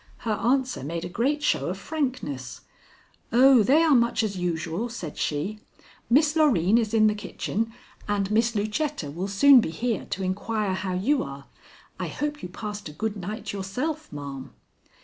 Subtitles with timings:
[0.25, 2.61] Her answer made a great show of frankness.
[3.31, 5.59] "Oh, they are much as usual," said she.
[6.09, 7.71] "Miss Loreen is in the kitchen
[8.07, 11.45] and Miss Lucetta will soon be here to inquire how you are.
[11.99, 14.53] I hope you passed a good night yourself, ma'am."